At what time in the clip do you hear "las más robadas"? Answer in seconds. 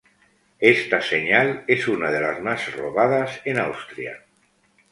2.21-3.39